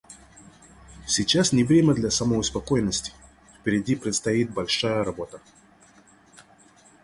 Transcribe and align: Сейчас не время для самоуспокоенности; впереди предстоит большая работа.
Сейчас 1.05 1.53
не 1.53 1.63
время 1.63 1.93
для 1.93 2.09
самоуспокоенности; 2.09 3.13
впереди 3.61 3.95
предстоит 3.95 4.51
большая 4.51 5.03
работа. 5.03 5.39